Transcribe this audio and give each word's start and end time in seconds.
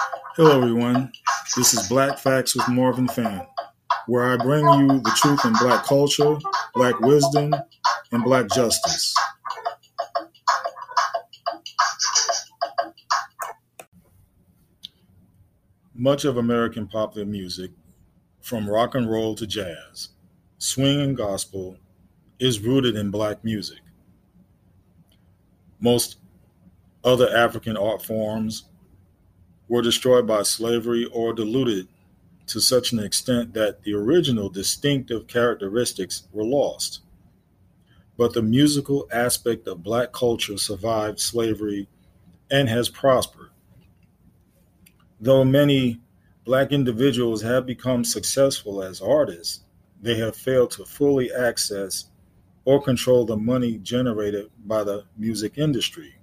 Hello, 0.00 0.56
everyone. 0.62 1.12
This 1.56 1.74
is 1.74 1.86
Black 1.86 2.18
Facts 2.18 2.54
with 2.56 2.66
Marvin 2.68 3.06
Fan, 3.06 3.46
where 4.06 4.32
I 4.32 4.42
bring 4.42 4.64
you 4.64 5.00
the 5.00 5.12
truth 5.16 5.44
in 5.44 5.52
black 5.54 5.84
culture, 5.84 6.38
black 6.74 6.98
wisdom, 7.00 7.52
and 8.10 8.24
black 8.24 8.48
justice. 8.54 9.14
Much 15.94 16.24
of 16.24 16.38
American 16.38 16.86
popular 16.86 17.26
music, 17.26 17.70
from 18.40 18.70
rock 18.70 18.94
and 18.94 19.10
roll 19.10 19.34
to 19.34 19.46
jazz, 19.46 20.08
swing 20.56 21.02
and 21.02 21.14
gospel, 21.14 21.76
is 22.38 22.60
rooted 22.60 22.96
in 22.96 23.10
black 23.10 23.44
music. 23.44 23.80
Most 25.78 26.16
other 27.04 27.28
African 27.36 27.76
art 27.76 28.00
forms 28.00 28.69
were 29.70 29.80
destroyed 29.80 30.26
by 30.26 30.42
slavery 30.42 31.04
or 31.12 31.32
diluted 31.32 31.86
to 32.48 32.60
such 32.60 32.90
an 32.90 32.98
extent 32.98 33.54
that 33.54 33.84
the 33.84 33.94
original 33.94 34.48
distinctive 34.48 35.28
characteristics 35.28 36.24
were 36.32 36.44
lost. 36.44 37.02
But 38.18 38.34
the 38.34 38.42
musical 38.42 39.08
aspect 39.12 39.68
of 39.68 39.84
black 39.84 40.12
culture 40.12 40.58
survived 40.58 41.20
slavery 41.20 41.86
and 42.50 42.68
has 42.68 42.88
prospered. 42.88 43.50
Though 45.20 45.44
many 45.44 46.00
black 46.44 46.72
individuals 46.72 47.42
have 47.42 47.64
become 47.64 48.02
successful 48.02 48.82
as 48.82 49.00
artists, 49.00 49.60
they 50.02 50.16
have 50.16 50.34
failed 50.34 50.72
to 50.72 50.84
fully 50.84 51.32
access 51.32 52.06
or 52.64 52.82
control 52.82 53.24
the 53.24 53.36
money 53.36 53.78
generated 53.78 54.50
by 54.64 54.82
the 54.82 55.04
music 55.16 55.58
industry. 55.58 56.16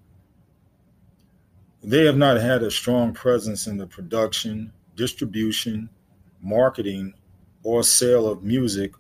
They 1.88 2.04
have 2.04 2.18
not 2.18 2.36
had 2.36 2.64
a 2.64 2.70
strong 2.70 3.14
presence 3.14 3.66
in 3.66 3.78
the 3.78 3.88
production, 3.88 4.74
distribution, 4.98 5.90
marketing, 6.42 7.14
or 7.64 7.82
sale 7.82 8.28
of 8.28 8.44
music 8.44 8.92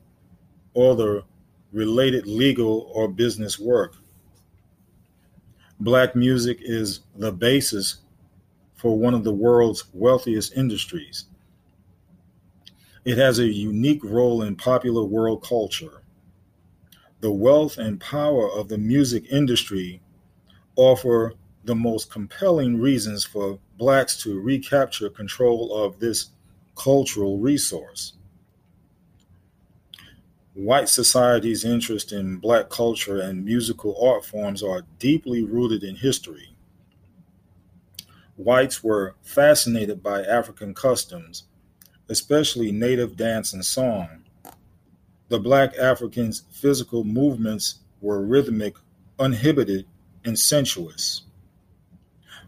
or 0.73 0.95
the 0.95 1.23
related 1.73 2.25
legal 2.27 2.89
or 2.93 3.09
business 3.09 3.59
work. 3.59 3.95
Black 5.81 6.15
music 6.15 6.59
is 6.61 7.01
the 7.17 7.33
basis 7.33 7.97
for 8.75 8.97
one 8.97 9.13
of 9.13 9.25
the 9.25 9.33
world's 9.33 9.83
wealthiest 9.91 10.55
industries. 10.55 11.25
It 13.03 13.17
has 13.17 13.39
a 13.39 13.51
unique 13.51 14.01
role 14.01 14.43
in 14.43 14.55
popular 14.55 15.03
world 15.03 15.43
culture. 15.43 16.03
The 17.19 17.33
wealth 17.33 17.79
and 17.79 17.99
power 17.99 18.49
of 18.49 18.69
the 18.69 18.77
music 18.77 19.25
industry 19.29 19.99
offer 20.77 21.33
the 21.67 21.75
most 21.75 22.09
compelling 22.09 22.79
reasons 22.79 23.25
for 23.25 23.59
blacks 23.77 24.15
to 24.23 24.39
recapture 24.39 25.09
control 25.09 25.75
of 25.83 25.99
this 25.99 26.29
cultural 26.75 27.37
resource. 27.39 28.13
White 30.53 30.87
society's 30.87 31.65
interest 31.65 32.13
in 32.13 32.37
black 32.37 32.69
culture 32.69 33.19
and 33.19 33.43
musical 33.43 34.01
art 34.01 34.23
forms 34.23 34.63
are 34.63 34.85
deeply 34.97 35.43
rooted 35.43 35.83
in 35.83 35.97
history. 35.97 36.55
Whites 38.37 38.81
were 38.81 39.15
fascinated 39.21 40.01
by 40.01 40.23
African 40.23 40.73
customs, 40.73 41.43
especially 42.07 42.71
native 42.71 43.17
dance 43.17 43.51
and 43.51 43.65
song. 43.65 44.23
The 45.27 45.39
black 45.39 45.77
Africans' 45.77 46.43
physical 46.49 47.03
movements 47.03 47.79
were 47.99 48.25
rhythmic, 48.25 48.75
uninhibited, 49.19 49.85
and 50.23 50.39
sensuous. 50.39 51.23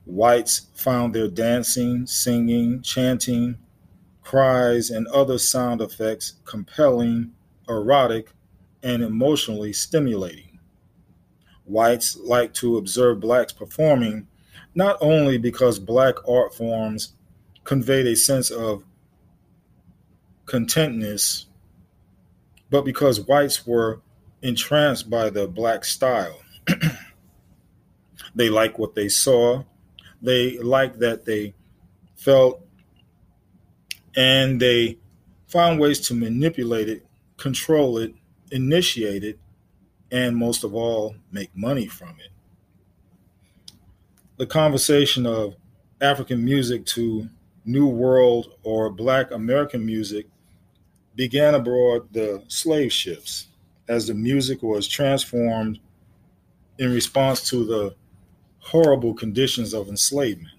Whites 0.10 0.66
found 0.74 1.14
their 1.14 1.28
dancing, 1.28 2.08
singing, 2.08 2.82
chanting, 2.82 3.60
cries, 4.24 4.90
and 4.90 5.08
other 5.10 5.38
sound 5.38 5.82
effects 5.82 6.34
compelling, 6.46 7.34
erotic, 7.70 8.32
and 8.82 9.04
emotionally 9.04 9.72
stimulating. 9.72 10.60
Whites 11.64 12.18
like 12.18 12.56
to 12.56 12.78
observe 12.78 13.20
blacks 13.20 13.54
performing 13.54 14.28
not 14.74 14.98
only 15.00 15.38
because 15.38 15.78
black 15.78 16.16
art 16.28 16.56
forms 16.56 17.14
conveyed 17.64 18.08
a 18.08 18.16
sense 18.16 18.50
of 18.50 18.84
contentness, 20.48 21.46
but 22.72 22.84
because 22.84 23.22
whites 23.22 23.68
were 23.68 24.02
entranced 24.42 25.08
by 25.08 25.30
the 25.30 25.48
black 25.48 25.86
style. 25.86 26.42
they 28.36 28.50
liked 28.50 28.80
what 28.80 28.96
they 28.96 29.08
saw, 29.08 29.64
they 30.22 30.58
liked 30.60 31.00
that 31.00 31.26
they 31.26 31.54
felt 32.16 32.62
and 34.16 34.60
they 34.60 34.98
found 35.48 35.80
ways 35.80 36.00
to 36.00 36.14
manipulate 36.14 36.90
it, 36.90 37.06
control 37.38 37.98
it, 37.98 38.14
initiate 38.52 39.24
it, 39.24 39.40
and 40.12 40.36
most 40.36 40.64
of 40.64 40.74
all, 40.74 41.16
make 41.32 41.50
money 41.56 41.88
from 41.88 42.10
it. 42.20 42.32
The 44.38 44.46
conversation 44.46 45.26
of 45.26 45.56
African 46.02 46.44
music 46.44 46.86
to 46.88 47.30
New 47.66 47.88
World 47.88 48.56
or 48.64 48.90
Black 48.90 49.32
American 49.32 49.86
music 49.86 50.28
began 51.16 51.56
aboard 51.56 52.08
the 52.12 52.44
slave 52.48 52.92
ships 52.92 53.48
as 53.88 54.08
the 54.08 54.14
music 54.14 54.64
was 54.64 54.88
transformed 54.88 55.80
in 56.78 56.94
response 56.94 57.48
to 57.50 57.66
the 57.66 57.96
horrible 58.70 59.16
conditions 59.16 59.74
of 59.74 59.88
enslavement. 59.88 60.54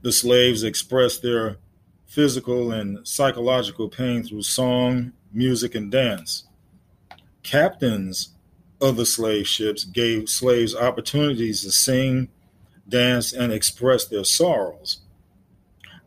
The 0.00 0.10
slaves 0.10 0.62
expressed 0.62 1.20
their 1.20 1.58
physical 2.06 2.72
and 2.72 3.06
psychological 3.06 3.90
pain 3.90 4.22
through 4.24 4.42
song, 4.42 5.12
music, 5.34 5.74
and 5.74 5.92
dance. 5.92 6.44
Captains 7.42 8.30
of 8.80 8.96
the 8.96 9.04
slave 9.04 9.46
ships 9.46 9.84
gave 9.84 10.30
slaves 10.30 10.74
opportunities 10.74 11.60
to 11.62 11.70
sing, 11.70 12.30
dance, 12.88 13.34
and 13.34 13.52
express 13.52 14.06
their 14.06 14.24
sorrows. 14.24 15.02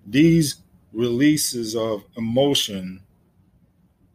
These 0.04 0.64
releases 0.94 1.76
of 1.76 2.04
emotion 2.18 3.04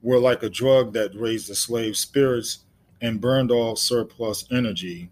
were 0.02 0.18
like 0.18 0.42
a 0.42 0.50
drug 0.50 0.92
that 0.94 1.14
raised 1.14 1.48
the 1.48 1.54
slaves' 1.54 2.00
spirits 2.00 2.64
and 3.00 3.20
burned 3.20 3.52
off 3.52 3.78
surplus 3.78 4.44
energy 4.50 5.10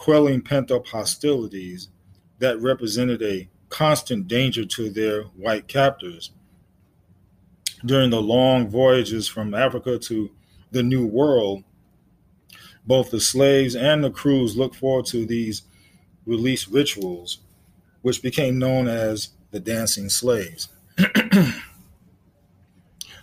quelling 0.00 0.40
pent 0.40 0.70
up 0.70 0.86
hostilities 0.86 1.90
that 2.38 2.58
represented 2.58 3.22
a 3.22 3.46
constant 3.68 4.26
danger 4.26 4.64
to 4.64 4.88
their 4.88 5.24
white 5.36 5.68
captors. 5.68 6.30
During 7.84 8.08
the 8.08 8.22
long 8.22 8.66
voyages 8.66 9.28
from 9.28 9.52
Africa 9.52 9.98
to 9.98 10.30
the 10.70 10.82
New 10.82 11.06
World, 11.06 11.64
both 12.86 13.10
the 13.10 13.20
slaves 13.20 13.76
and 13.76 14.02
the 14.02 14.10
crews 14.10 14.56
looked 14.56 14.76
forward 14.76 15.04
to 15.06 15.26
these 15.26 15.64
release 16.24 16.66
rituals, 16.66 17.40
which 18.00 18.22
became 18.22 18.58
known 18.58 18.88
as 18.88 19.34
the 19.50 19.60
dancing 19.60 20.08
slaves. 20.08 20.68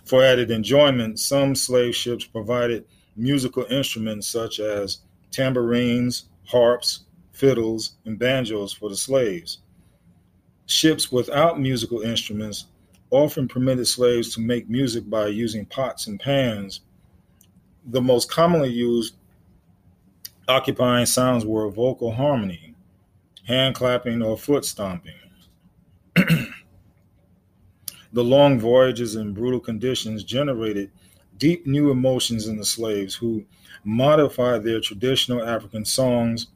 For 0.04 0.22
added 0.22 0.52
enjoyment, 0.52 1.18
some 1.18 1.56
slave 1.56 1.96
ships 1.96 2.24
provided 2.24 2.84
musical 3.16 3.66
instruments 3.68 4.28
such 4.28 4.60
as 4.60 5.00
tambourines, 5.32 6.28
harps, 6.48 7.04
fiddles, 7.32 7.96
and 8.06 8.18
banjos 8.18 8.72
for 8.72 8.88
the 8.88 8.96
slaves. 8.96 9.58
Ships 10.66 11.12
without 11.12 11.60
musical 11.60 12.00
instruments 12.00 12.66
often 13.10 13.48
permitted 13.48 13.86
slaves 13.86 14.34
to 14.34 14.40
make 14.40 14.68
music 14.68 15.08
by 15.08 15.28
using 15.28 15.66
pots 15.66 16.06
and 16.06 16.18
pans. 16.18 16.80
The 17.86 18.00
most 18.00 18.30
commonly 18.30 18.70
used 18.70 19.14
occupying 20.46 21.06
sounds 21.06 21.44
were 21.44 21.70
vocal 21.70 22.12
harmony, 22.12 22.74
hand 23.44 23.74
clapping, 23.74 24.22
or 24.22 24.36
foot 24.36 24.64
stomping. 24.64 25.14
the 26.16 28.24
long 28.24 28.58
voyages 28.58 29.16
and 29.16 29.34
brutal 29.34 29.60
conditions 29.60 30.24
generated 30.24 30.90
deep 31.36 31.66
new 31.66 31.90
emotions 31.90 32.46
in 32.46 32.56
the 32.56 32.64
slaves 32.64 33.14
who 33.14 33.44
modified 33.84 34.62
their 34.62 34.80
traditional 34.80 35.42
African 35.42 35.84
songs, 35.84 36.48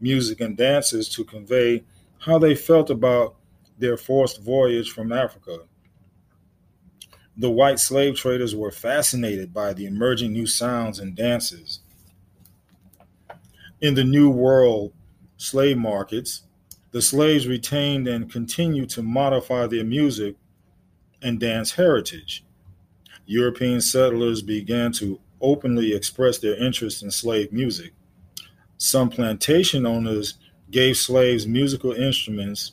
music, 0.00 0.40
and 0.40 0.56
dances 0.56 1.08
to 1.10 1.24
convey 1.24 1.84
how 2.18 2.38
they 2.38 2.54
felt 2.54 2.90
about 2.90 3.36
their 3.78 3.96
forced 3.96 4.42
voyage 4.42 4.90
from 4.90 5.12
Africa. 5.12 5.60
The 7.36 7.50
white 7.50 7.78
slave 7.78 8.16
traders 8.16 8.54
were 8.54 8.70
fascinated 8.70 9.54
by 9.54 9.72
the 9.72 9.86
emerging 9.86 10.32
new 10.32 10.46
sounds 10.46 10.98
and 10.98 11.14
dances. 11.16 11.80
In 13.80 13.94
the 13.94 14.04
New 14.04 14.28
World 14.28 14.92
slave 15.38 15.78
markets, 15.78 16.42
the 16.90 17.00
slaves 17.00 17.46
retained 17.46 18.08
and 18.08 18.30
continued 18.30 18.90
to 18.90 19.02
modify 19.02 19.66
their 19.66 19.84
music 19.84 20.36
and 21.22 21.40
dance 21.40 21.72
heritage. 21.72 22.44
European 23.26 23.80
settlers 23.80 24.42
began 24.42 24.92
to 24.92 25.18
openly 25.40 25.94
expressed 25.94 26.42
their 26.42 26.56
interest 26.56 27.02
in 27.02 27.10
slave 27.10 27.52
music. 27.52 27.92
Some 28.78 29.10
plantation 29.10 29.84
owners 29.86 30.34
gave 30.70 30.96
slaves 30.96 31.46
musical 31.46 31.92
instruments, 31.92 32.72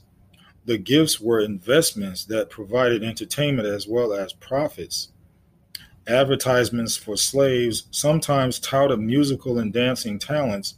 The 0.65 0.77
gifts 0.77 1.19
were 1.19 1.39
investments 1.39 2.25
that 2.25 2.49
provided 2.49 3.03
entertainment 3.03 3.67
as 3.67 3.87
well 3.87 4.13
as 4.13 4.33
profits. 4.33 5.09
Advertisements 6.07 6.97
for 6.97 7.17
slaves 7.17 7.87
sometimes 7.91 8.59
touted 8.59 8.99
musical 8.99 9.59
and 9.59 9.71
dancing 9.73 10.19
talents 10.19 10.75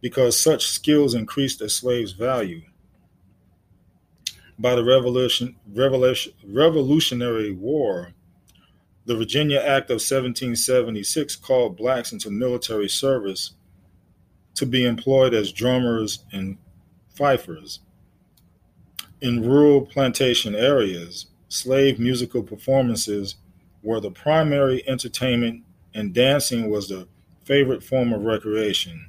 because 0.00 0.38
such 0.38 0.66
skills 0.66 1.14
increased 1.14 1.60
a 1.60 1.68
slave's 1.68 2.12
value. 2.12 2.62
By 4.58 4.74
the 4.74 4.84
Revolution, 4.84 5.56
Revolution, 5.72 6.32
Revolutionary 6.44 7.52
War, 7.52 8.12
the 9.04 9.16
Virginia 9.16 9.58
Act 9.58 9.90
of 9.90 9.96
1776 9.96 11.36
called 11.36 11.76
blacks 11.76 12.12
into 12.12 12.30
military 12.30 12.88
service 12.88 13.52
to 14.54 14.66
be 14.66 14.84
employed 14.84 15.34
as 15.34 15.52
drummers 15.52 16.24
and 16.32 16.56
fifers. 17.14 17.80
In 19.20 19.48
rural 19.48 19.82
plantation 19.82 20.54
areas, 20.54 21.26
slave 21.48 21.98
musical 21.98 22.42
performances 22.42 23.36
were 23.82 24.00
the 24.00 24.10
primary 24.10 24.86
entertainment, 24.88 25.62
and 25.94 26.14
dancing 26.14 26.70
was 26.70 26.88
the 26.88 27.08
favorite 27.44 27.82
form 27.82 28.12
of 28.12 28.22
recreation. 28.22 29.06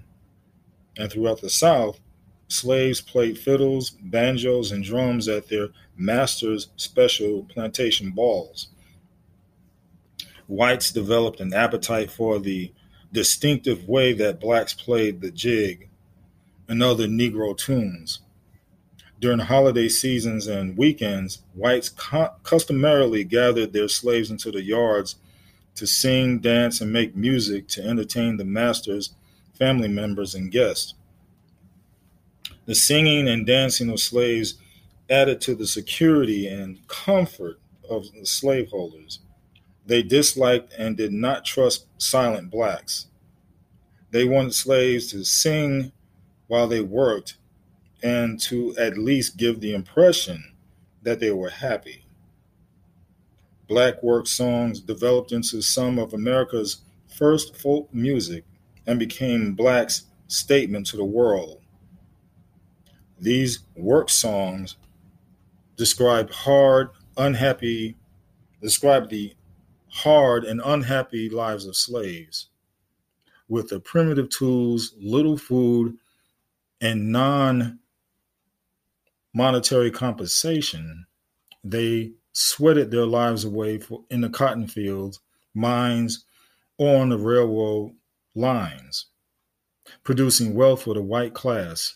And 0.97 1.11
throughout 1.11 1.41
the 1.41 1.49
South, 1.49 1.99
slaves 2.47 3.01
played 3.01 3.37
fiddles, 3.37 3.91
banjos, 3.91 4.71
and 4.71 4.83
drums 4.83 5.27
at 5.27 5.47
their 5.47 5.69
masters' 5.97 6.69
special 6.75 7.43
plantation 7.45 8.11
balls. 8.11 8.67
Whites 10.53 10.91
developed 10.91 11.39
an 11.39 11.51
appetite 11.51 12.11
for 12.11 12.37
the 12.37 12.71
distinctive 13.11 13.89
way 13.89 14.13
that 14.13 14.39
blacks 14.39 14.75
played 14.75 15.19
the 15.19 15.31
jig 15.31 15.89
and 16.67 16.83
other 16.83 17.07
Negro 17.07 17.57
tunes. 17.57 18.19
During 19.19 19.39
holiday 19.39 19.89
seasons 19.89 20.45
and 20.45 20.77
weekends, 20.77 21.41
whites 21.55 21.89
cu- 21.89 22.35
customarily 22.43 23.23
gathered 23.23 23.73
their 23.73 23.87
slaves 23.87 24.29
into 24.29 24.51
the 24.51 24.61
yards 24.61 25.15
to 25.73 25.87
sing, 25.87 26.37
dance, 26.37 26.81
and 26.81 26.93
make 26.93 27.15
music 27.15 27.67
to 27.69 27.83
entertain 27.83 28.37
the 28.37 28.45
masters, 28.45 29.15
family 29.57 29.87
members, 29.87 30.35
and 30.35 30.51
guests. 30.51 30.93
The 32.67 32.75
singing 32.75 33.27
and 33.27 33.47
dancing 33.47 33.89
of 33.89 33.99
slaves 33.99 34.53
added 35.09 35.41
to 35.41 35.55
the 35.55 35.65
security 35.65 36.45
and 36.45 36.87
comfort 36.87 37.59
of 37.89 38.05
the 38.13 38.27
slaveholders. 38.27 39.17
They 39.85 40.03
disliked 40.03 40.73
and 40.77 40.95
did 40.95 41.11
not 41.11 41.45
trust 41.45 41.87
silent 41.97 42.49
blacks. 42.49 43.07
They 44.11 44.25
wanted 44.25 44.53
slaves 44.53 45.07
to 45.11 45.23
sing 45.23 45.91
while 46.47 46.67
they 46.67 46.81
worked 46.81 47.37
and 48.01 48.39
to 48.41 48.75
at 48.77 48.97
least 48.97 49.37
give 49.37 49.59
the 49.59 49.73
impression 49.73 50.53
that 51.01 51.19
they 51.19 51.31
were 51.31 51.49
happy. 51.49 52.05
Black 53.67 54.03
work 54.03 54.27
songs 54.27 54.79
developed 54.79 55.31
into 55.31 55.61
some 55.61 55.97
of 55.97 56.13
America's 56.13 56.81
first 57.07 57.55
folk 57.57 57.93
music 57.93 58.43
and 58.85 58.99
became 58.99 59.53
blacks' 59.53 60.05
statement 60.27 60.85
to 60.87 60.97
the 60.97 61.05
world. 61.05 61.61
These 63.19 63.59
work 63.75 64.09
songs 64.09 64.75
describe 65.77 66.29
hard, 66.29 66.89
unhappy, 67.17 67.95
describe 68.61 69.09
the 69.09 69.33
hard 69.93 70.43
and 70.43 70.59
unhappy 70.65 71.29
lives 71.29 71.67
of 71.67 71.75
slaves. 71.75 72.47
With 73.47 73.69
the 73.69 73.79
primitive 73.79 74.29
tools, 74.29 74.95
little 74.99 75.37
food, 75.37 75.97
and 76.81 77.11
non 77.11 77.79
monetary 79.33 79.91
compensation, 79.91 81.05
they 81.63 82.13
sweated 82.31 82.89
their 82.89 83.05
lives 83.05 83.45
away 83.45 83.77
for, 83.77 84.03
in 84.09 84.21
the 84.21 84.29
cotton 84.29 84.67
fields, 84.67 85.19
mines, 85.53 86.25
or 86.77 87.01
on 87.01 87.09
the 87.09 87.17
railroad 87.17 87.93
lines, 88.35 89.05
producing 90.03 90.55
wealth 90.55 90.83
for 90.83 90.95
the 90.95 91.01
white 91.01 91.33
class. 91.33 91.95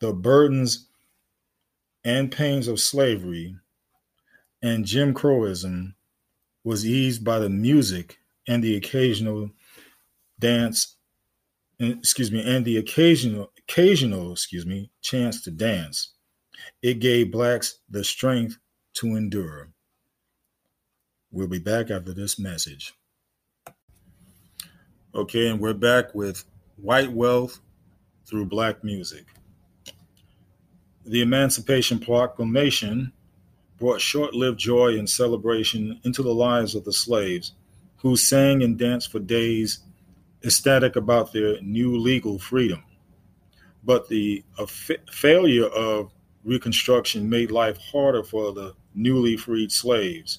The 0.00 0.12
burdens 0.12 0.88
and 2.04 2.30
pains 2.30 2.66
of 2.68 2.80
slavery 2.80 3.56
and 4.62 4.84
Jim 4.84 5.14
Crowism 5.14 5.94
was 6.66 6.84
eased 6.84 7.24
by 7.24 7.38
the 7.38 7.48
music 7.48 8.18
and 8.48 8.62
the 8.62 8.74
occasional 8.74 9.48
dance 10.40 10.96
excuse 11.78 12.32
me 12.32 12.42
and 12.44 12.64
the 12.64 12.76
occasional 12.76 13.52
occasional 13.56 14.32
excuse 14.32 14.66
me 14.66 14.90
chance 15.00 15.42
to 15.42 15.52
dance. 15.52 16.14
It 16.82 16.94
gave 16.94 17.30
blacks 17.30 17.78
the 17.88 18.02
strength 18.02 18.58
to 18.94 19.14
endure. 19.14 19.68
We'll 21.30 21.46
be 21.46 21.60
back 21.60 21.88
after 21.92 22.12
this 22.12 22.36
message. 22.36 22.92
Okay 25.14 25.46
and 25.46 25.60
we're 25.60 25.72
back 25.72 26.16
with 26.16 26.44
white 26.78 27.12
wealth 27.12 27.60
through 28.28 28.46
black 28.46 28.82
music. 28.82 29.26
The 31.04 31.22
emancipation 31.22 32.00
proclamation 32.00 33.12
brought 33.78 34.00
short 34.00 34.34
lived 34.34 34.58
joy 34.58 34.98
and 34.98 35.08
celebration 35.08 36.00
into 36.04 36.22
the 36.22 36.34
lives 36.34 36.74
of 36.74 36.84
the 36.84 36.92
slaves, 36.92 37.52
who 37.96 38.16
sang 38.16 38.62
and 38.62 38.78
danced 38.78 39.10
for 39.10 39.18
days, 39.18 39.80
ecstatic 40.44 40.96
about 40.96 41.32
their 41.32 41.60
new 41.60 41.96
legal 41.96 42.38
freedom. 42.38 42.82
But 43.84 44.08
the 44.08 44.44
fa- 44.66 44.98
failure 45.10 45.66
of 45.66 46.12
Reconstruction 46.46 47.28
made 47.28 47.50
life 47.50 47.76
harder 47.76 48.22
for 48.22 48.52
the 48.52 48.72
newly 48.94 49.36
freed 49.36 49.72
slaves. 49.72 50.38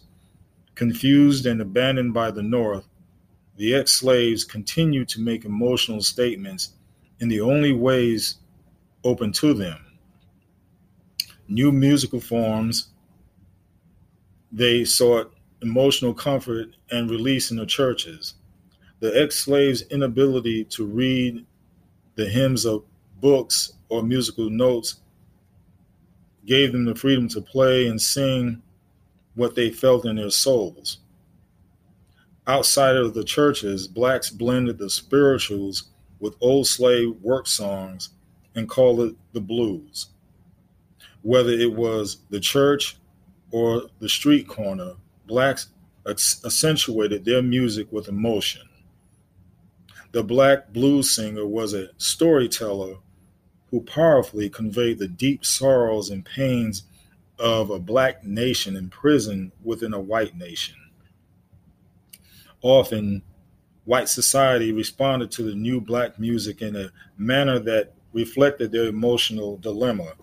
Confused 0.73 1.45
and 1.45 1.59
abandoned 1.61 2.13
by 2.13 2.31
the 2.31 2.41
North, 2.41 2.87
the 3.57 3.75
ex 3.75 3.91
slaves 3.91 4.45
continued 4.45 5.09
to 5.09 5.19
make 5.19 5.43
emotional 5.43 6.01
statements 6.01 6.75
in 7.19 7.27
the 7.27 7.41
only 7.41 7.73
ways 7.73 8.37
open 9.03 9.33
to 9.33 9.53
them. 9.53 9.79
New 11.49 11.73
musical 11.73 12.21
forms 12.21 12.89
they 14.51 14.85
sought 14.85 15.33
emotional 15.61 16.13
comfort 16.13 16.69
and 16.91 17.09
release 17.09 17.51
in 17.51 17.57
the 17.57 17.65
churches. 17.65 18.35
The 18.99 19.19
ex 19.21 19.39
slaves' 19.39 19.83
inability 19.89 20.63
to 20.65 20.85
read 20.85 21.45
the 22.15 22.27
hymns 22.27 22.65
of 22.65 22.83
books 23.21 23.73
or 23.89 24.03
musical 24.03 24.49
notes 24.49 25.01
gave 26.45 26.71
them 26.71 26.85
the 26.85 26.95
freedom 26.95 27.27
to 27.29 27.41
play 27.41 27.88
and 27.88 28.01
sing 28.01 28.61
what 29.35 29.54
they 29.54 29.69
felt 29.69 30.06
in 30.06 30.16
their 30.16 30.30
souls. 30.30 30.99
Outside 32.47 32.95
of 32.95 33.13
the 33.13 33.23
churches, 33.23 33.87
blacks 33.87 34.30
blended 34.30 34.77
the 34.77 34.89
spirituals 34.89 35.89
with 36.19 36.37
old 36.39 36.66
slave 36.66 37.16
work 37.21 37.45
songs 37.45 38.09
and 38.56 38.68
called 38.69 39.01
it 39.01 39.16
the 39.33 39.42
blues. 39.42 40.07
Whether 41.21 41.51
it 41.51 41.71
was 41.71 42.19
the 42.30 42.39
church 42.39 42.97
or 43.51 43.83
the 43.99 44.09
street 44.09 44.47
corner, 44.47 44.94
blacks 45.27 45.68
accentuated 46.07 47.25
their 47.25 47.42
music 47.42 47.92
with 47.92 48.07
emotion. 48.07 48.68
The 50.11 50.23
black 50.23 50.71
blues 50.73 51.11
singer 51.11 51.45
was 51.45 51.73
a 51.73 51.89
storyteller 51.97 52.95
who 53.71 53.81
powerfully 53.81 54.49
conveyed 54.49 54.99
the 54.99 55.07
deep 55.07 55.45
sorrows 55.45 56.09
and 56.09 56.25
pains 56.25 56.83
of 57.39 57.69
a 57.69 57.80
black 57.80 58.23
nation 58.23 58.75
imprisoned 58.75 59.51
within 59.63 59.94
a 59.94 59.99
white 59.99 60.35
nation. 60.35 60.75
Often, 62.61 63.21
white 63.85 64.09
society 64.09 64.71
responded 64.71 65.30
to 65.31 65.44
the 65.44 65.56
new 65.56 65.80
black 65.80 66.18
music 66.19 66.61
in 66.61 66.75
a 66.75 66.92
manner 67.18 67.59
that 67.59 67.94
reflected 68.13 68.71
their 68.71 68.87
emotional 68.87 69.57
dilemma 69.57 70.13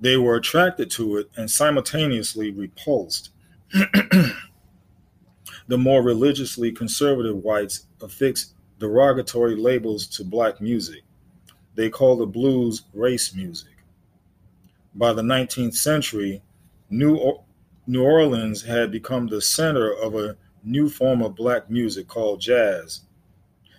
they 0.00 0.16
were 0.16 0.36
attracted 0.36 0.90
to 0.92 1.16
it 1.16 1.30
and 1.36 1.50
simultaneously 1.50 2.50
repulsed. 2.50 3.30
the 5.68 5.78
more 5.78 6.02
religiously 6.02 6.70
conservative 6.70 7.36
whites 7.36 7.86
affixed 8.00 8.54
derogatory 8.78 9.56
labels 9.56 10.06
to 10.06 10.24
black 10.24 10.60
music. 10.60 11.02
They 11.74 11.90
called 11.90 12.20
the 12.20 12.26
blues 12.26 12.82
race 12.94 13.34
music. 13.34 13.72
By 14.94 15.12
the 15.12 15.22
19th 15.22 15.74
century, 15.74 16.42
New, 16.88 17.16
or- 17.16 17.44
New 17.86 18.02
Orleans 18.02 18.62
had 18.62 18.90
become 18.90 19.26
the 19.26 19.40
center 19.40 19.92
of 19.92 20.14
a 20.14 20.36
new 20.62 20.88
form 20.88 21.22
of 21.22 21.36
black 21.36 21.70
music 21.70 22.08
called 22.08 22.40
jazz, 22.40 23.02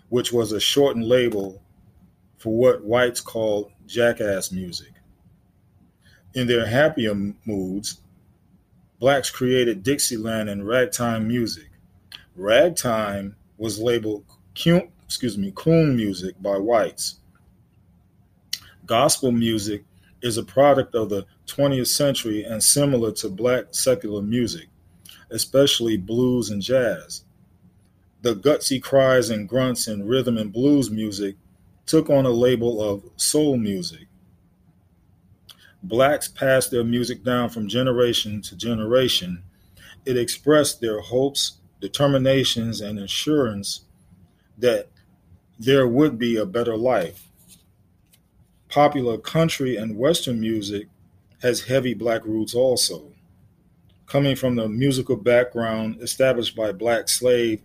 which 0.09 0.31
was 0.31 0.51
a 0.51 0.59
shortened 0.59 1.05
label 1.05 1.61
for 2.37 2.55
what 2.55 2.83
whites 2.83 3.21
called 3.21 3.71
jackass 3.87 4.51
music. 4.51 4.93
In 6.37 6.45
their 6.45 6.67
happier 6.67 7.15
moods, 7.45 7.99
blacks 8.99 9.31
created 9.31 9.81
Dixieland 9.81 10.51
and 10.51 10.67
ragtime 10.67 11.27
music. 11.27 11.71
Ragtime 12.35 13.35
was 13.57 13.79
labeled 13.79 14.23
excuse 15.03 15.35
me, 15.35 15.51
coon 15.55 15.95
music 15.95 16.35
by 16.39 16.55
whites. 16.59 17.21
Gospel 18.85 19.31
music 19.31 19.83
is 20.21 20.37
a 20.37 20.43
product 20.43 20.93
of 20.93 21.09
the 21.09 21.25
20th 21.47 21.87
century 21.87 22.43
and 22.43 22.63
similar 22.63 23.11
to 23.13 23.29
black 23.29 23.65
secular 23.71 24.21
music, 24.21 24.67
especially 25.31 25.97
blues 25.97 26.51
and 26.51 26.61
jazz. 26.61 27.23
The 28.21 28.35
gutsy 28.35 28.79
cries 28.79 29.31
and 29.31 29.49
grunts 29.49 29.87
in 29.87 30.07
rhythm 30.07 30.37
and 30.37 30.53
blues 30.53 30.91
music 30.91 31.35
took 31.87 32.11
on 32.11 32.27
a 32.27 32.29
label 32.29 32.79
of 32.79 33.09
soul 33.15 33.57
music. 33.57 34.06
Blacks 35.87 36.27
passed 36.27 36.69
their 36.69 36.83
music 36.83 37.23
down 37.23 37.49
from 37.49 37.69
generation 37.69 38.41
to 38.41 38.57
generation. 38.57 39.41
It 40.05 40.17
expressed 40.17 40.81
their 40.81 40.99
hopes, 40.99 41.59
determinations, 41.79 42.81
and 42.81 42.99
assurance 42.99 43.85
that 44.57 44.89
there 45.57 45.87
would 45.87 46.19
be 46.19 46.35
a 46.35 46.45
better 46.45 46.75
life. 46.75 47.29
Popular 48.67 49.17
country 49.17 49.77
and 49.77 49.97
Western 49.97 50.41
music 50.41 50.87
has 51.41 51.61
heavy 51.61 51.93
black 51.93 52.25
roots 52.25 52.53
also. 52.53 53.13
Coming 54.07 54.35
from 54.35 54.55
the 54.55 54.67
musical 54.67 55.15
background 55.15 56.01
established 56.01 56.53
by 56.53 56.73
black 56.73 57.07
slave 57.07 57.61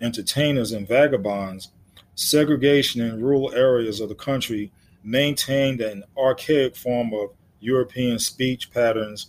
entertainers 0.00 0.72
and 0.72 0.88
vagabonds, 0.88 1.72
segregation 2.14 3.02
in 3.02 3.22
rural 3.22 3.52
areas 3.54 4.00
of 4.00 4.08
the 4.08 4.14
country 4.14 4.72
maintained 5.04 5.82
an 5.82 6.04
archaic 6.16 6.74
form 6.74 7.12
of 7.12 7.35
European 7.60 8.18
speech 8.18 8.70
patterns 8.70 9.28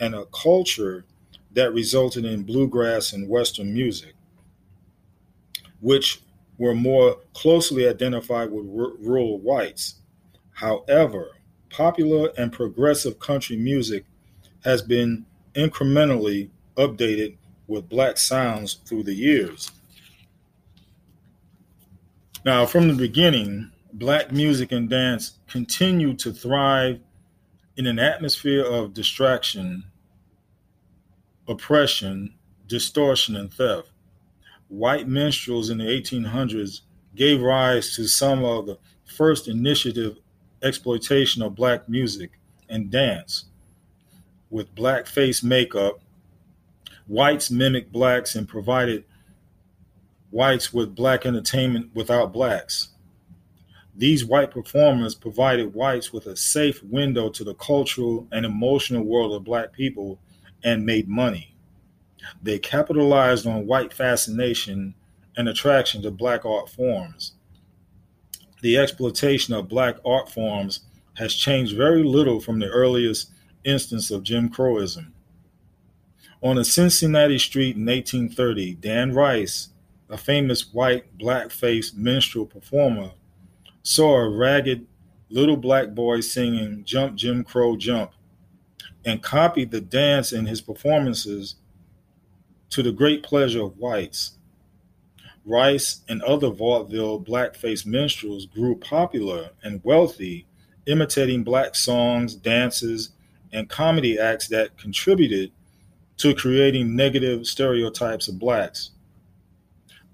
and 0.00 0.14
a 0.14 0.26
culture 0.26 1.04
that 1.52 1.72
resulted 1.72 2.24
in 2.24 2.42
bluegrass 2.42 3.12
and 3.12 3.28
Western 3.28 3.72
music, 3.72 4.14
which 5.80 6.22
were 6.58 6.74
more 6.74 7.16
closely 7.34 7.88
identified 7.88 8.50
with 8.50 8.66
r- 8.66 8.92
rural 9.00 9.38
whites. 9.38 9.96
However, 10.52 11.30
popular 11.70 12.30
and 12.36 12.52
progressive 12.52 13.18
country 13.18 13.56
music 13.56 14.04
has 14.64 14.82
been 14.82 15.24
incrementally 15.54 16.50
updated 16.76 17.36
with 17.66 17.88
black 17.88 18.16
sounds 18.16 18.74
through 18.84 19.04
the 19.04 19.14
years. 19.14 19.70
Now, 22.44 22.66
from 22.66 22.88
the 22.88 22.94
beginning, 22.94 23.70
black 23.92 24.32
music 24.32 24.72
and 24.72 24.88
dance 24.88 25.38
continued 25.48 26.18
to 26.20 26.32
thrive 26.32 27.00
in 27.78 27.86
an 27.86 28.00
atmosphere 28.00 28.64
of 28.64 28.92
distraction, 28.92 29.84
oppression, 31.46 32.34
distortion, 32.66 33.36
and 33.36 33.54
theft. 33.54 33.92
White 34.66 35.06
minstrels 35.06 35.70
in 35.70 35.78
the 35.78 35.84
1800s 35.84 36.80
gave 37.14 37.40
rise 37.40 37.94
to 37.94 38.08
some 38.08 38.44
of 38.44 38.66
the 38.66 38.78
first 39.04 39.46
initiative 39.46 40.18
exploitation 40.60 41.40
of 41.40 41.54
black 41.54 41.88
music 41.88 42.32
and 42.68 42.90
dance. 42.90 43.44
With 44.50 44.74
blackface 44.74 45.44
makeup, 45.44 46.00
whites 47.06 47.48
mimicked 47.48 47.92
blacks 47.92 48.34
and 48.34 48.48
provided 48.48 49.04
whites 50.30 50.74
with 50.74 50.96
black 50.96 51.24
entertainment 51.24 51.94
without 51.94 52.32
blacks. 52.32 52.88
These 53.98 54.24
white 54.24 54.52
performers 54.52 55.16
provided 55.16 55.74
whites 55.74 56.12
with 56.12 56.26
a 56.26 56.36
safe 56.36 56.84
window 56.84 57.28
to 57.30 57.42
the 57.42 57.54
cultural 57.54 58.28
and 58.30 58.46
emotional 58.46 59.02
world 59.02 59.34
of 59.34 59.42
black 59.42 59.72
people 59.72 60.20
and 60.62 60.86
made 60.86 61.08
money. 61.08 61.56
They 62.40 62.60
capitalized 62.60 63.44
on 63.44 63.66
white 63.66 63.92
fascination 63.92 64.94
and 65.36 65.48
attraction 65.48 66.02
to 66.02 66.12
black 66.12 66.44
art 66.44 66.68
forms. 66.68 67.32
The 68.62 68.78
exploitation 68.78 69.52
of 69.52 69.68
black 69.68 69.96
art 70.06 70.30
forms 70.30 70.80
has 71.14 71.34
changed 71.34 71.76
very 71.76 72.04
little 72.04 72.38
from 72.38 72.60
the 72.60 72.68
earliest 72.68 73.30
instance 73.64 74.12
of 74.12 74.22
Jim 74.22 74.48
Crowism. 74.48 75.10
On 76.40 76.56
a 76.56 76.64
Cincinnati 76.64 77.38
street 77.38 77.74
in 77.74 77.86
1830, 77.86 78.74
Dan 78.76 79.12
Rice 79.12 79.70
a 80.10 80.16
famous 80.16 80.72
white 80.72 81.18
blackface 81.18 81.94
minstrel 81.94 82.46
performer, 82.46 83.10
saw 83.88 84.16
a 84.16 84.28
ragged 84.28 84.86
little 85.30 85.56
black 85.56 85.94
boy 85.94 86.20
singing 86.20 86.84
Jump 86.84 87.16
Jim 87.16 87.42
Crow 87.42 87.74
Jump 87.74 88.10
and 89.06 89.22
copied 89.22 89.70
the 89.70 89.80
dance 89.80 90.30
in 90.30 90.44
his 90.44 90.60
performances 90.60 91.54
to 92.68 92.82
the 92.82 92.92
great 92.92 93.22
pleasure 93.22 93.62
of 93.62 93.78
whites. 93.78 94.32
Rice 95.46 96.02
and 96.06 96.20
other 96.20 96.50
vaudeville 96.50 97.18
blackface 97.18 97.86
minstrels 97.86 98.44
grew 98.44 98.76
popular 98.76 99.52
and 99.62 99.80
wealthy, 99.82 100.46
imitating 100.84 101.42
black 101.42 101.74
songs, 101.74 102.34
dances, 102.34 103.12
and 103.54 103.70
comedy 103.70 104.18
acts 104.18 104.48
that 104.48 104.76
contributed 104.76 105.50
to 106.18 106.34
creating 106.34 106.94
negative 106.94 107.46
stereotypes 107.46 108.28
of 108.28 108.38
blacks 108.38 108.90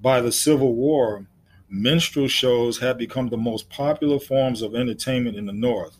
by 0.00 0.20
the 0.20 0.30
Civil 0.30 0.76
War, 0.76 1.26
minstrel 1.74 2.28
shows 2.28 2.78
had 2.78 2.96
become 2.96 3.28
the 3.28 3.36
most 3.36 3.68
popular 3.68 4.18
forms 4.18 4.62
of 4.62 4.74
entertainment 4.74 5.36
in 5.36 5.46
the 5.46 5.52
North, 5.52 5.98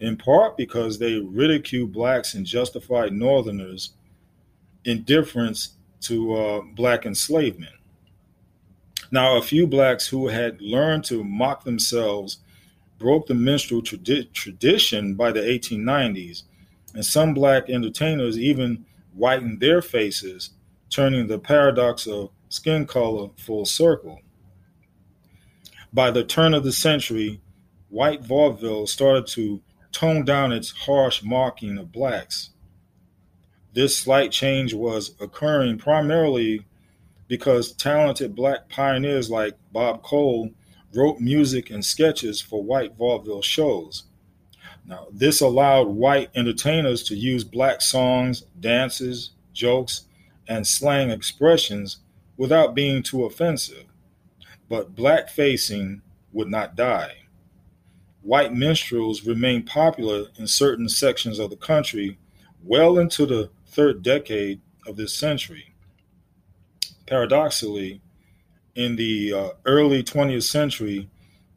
in 0.00 0.16
part 0.16 0.56
because 0.56 0.98
they 0.98 1.20
ridiculed 1.20 1.92
blacks 1.92 2.34
and 2.34 2.46
justified 2.46 3.12
Northerners' 3.12 3.90
indifference 4.84 5.76
to 6.00 6.34
uh, 6.34 6.60
black 6.74 7.04
enslavement. 7.04 7.74
Now, 9.10 9.36
a 9.36 9.42
few 9.42 9.66
blacks 9.66 10.08
who 10.08 10.28
had 10.28 10.60
learned 10.60 11.04
to 11.04 11.22
mock 11.22 11.64
themselves 11.64 12.38
broke 12.98 13.26
the 13.26 13.34
minstrel 13.34 13.82
tradi- 13.82 14.32
tradition 14.32 15.14
by 15.14 15.30
the 15.30 15.40
1890s, 15.40 16.44
and 16.94 17.04
some 17.04 17.34
black 17.34 17.68
entertainers 17.68 18.38
even 18.38 18.84
whitened 19.14 19.60
their 19.60 19.82
faces, 19.82 20.50
turning 20.88 21.26
the 21.26 21.38
paradox 21.38 22.06
of 22.06 22.30
skin 22.48 22.86
color 22.86 23.28
full 23.36 23.66
circle. 23.66 24.20
By 25.96 26.10
the 26.10 26.24
turn 26.24 26.52
of 26.52 26.62
the 26.62 26.72
century, 26.72 27.40
white 27.88 28.22
vaudeville 28.22 28.86
started 28.86 29.26
to 29.28 29.62
tone 29.92 30.26
down 30.26 30.52
its 30.52 30.70
harsh 30.70 31.22
mocking 31.22 31.78
of 31.78 31.90
blacks. 31.90 32.50
This 33.72 33.96
slight 33.96 34.30
change 34.30 34.74
was 34.74 35.14
occurring 35.22 35.78
primarily 35.78 36.66
because 37.28 37.72
talented 37.72 38.34
black 38.34 38.68
pioneers 38.68 39.30
like 39.30 39.56
Bob 39.72 40.02
Cole 40.02 40.50
wrote 40.92 41.18
music 41.18 41.70
and 41.70 41.82
sketches 41.82 42.42
for 42.42 42.62
white 42.62 42.94
vaudeville 42.98 43.40
shows. 43.40 44.04
Now, 44.84 45.06
this 45.10 45.40
allowed 45.40 45.88
white 45.88 46.28
entertainers 46.34 47.04
to 47.04 47.16
use 47.16 47.42
black 47.42 47.80
songs, 47.80 48.42
dances, 48.60 49.30
jokes, 49.54 50.02
and 50.46 50.66
slang 50.66 51.08
expressions 51.08 52.00
without 52.36 52.74
being 52.74 53.02
too 53.02 53.24
offensive. 53.24 53.86
But 54.68 54.94
black 54.94 55.28
facing 55.28 56.02
would 56.32 56.48
not 56.48 56.76
die. 56.76 57.12
White 58.22 58.52
minstrels 58.52 59.24
remained 59.24 59.66
popular 59.66 60.26
in 60.36 60.46
certain 60.46 60.88
sections 60.88 61.38
of 61.38 61.50
the 61.50 61.56
country 61.56 62.18
well 62.64 62.98
into 62.98 63.24
the 63.26 63.50
third 63.68 64.02
decade 64.02 64.60
of 64.86 64.96
this 64.96 65.14
century. 65.14 65.74
Paradoxically, 67.06 68.00
in 68.74 68.96
the 68.96 69.32
uh, 69.32 69.48
early 69.64 70.02
20th 70.02 70.42
century, 70.42 71.08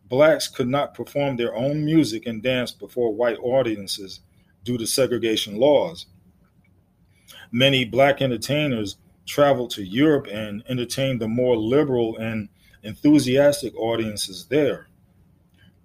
blacks 0.08 0.48
could 0.48 0.68
not 0.68 0.94
perform 0.94 1.36
their 1.36 1.56
own 1.56 1.84
music 1.84 2.26
and 2.28 2.44
dance 2.44 2.72
before 2.72 3.14
white 3.14 3.38
audiences 3.42 4.22
due 4.64 4.78
to 4.78 4.86
segregation 4.86 5.58
laws. 5.58 6.08
Many 7.52 7.86
black 7.86 8.22
entertainers 8.22 8.98
traveled 9.26 9.72
to 9.72 9.84
Europe 9.84 10.28
and 10.32 10.64
entertained 10.70 11.22
the 11.22 11.28
more 11.28 11.56
liberal 11.56 12.18
and 12.18 12.50
enthusiastic 12.84 13.76
audiences 13.76 14.46
there. 14.50 14.88